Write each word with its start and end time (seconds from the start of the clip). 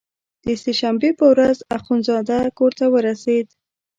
د 0.45 0.47
سې 0.61 0.71
شنبې 0.79 1.11
په 1.19 1.25
ورځ 1.31 1.57
اخندزاده 1.77 2.37
کورته 2.57 2.85
ورسېد. 2.93 3.47